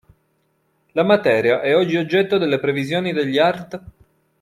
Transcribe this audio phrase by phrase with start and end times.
[0.93, 3.79] La materia è oggi oggetto delle previsioni degli artt.